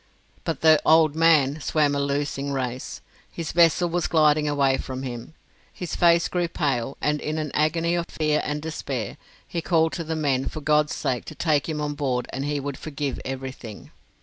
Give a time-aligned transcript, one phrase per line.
[0.45, 3.01] But the "old man" swam a losing race.
[3.29, 5.35] His vessel was gliding away from him:
[5.71, 9.17] his face grew pale, and in an agony of fear and despair,
[9.47, 12.59] he called to the men for God's sake to take him on board and he
[12.59, 13.91] would forgive everything.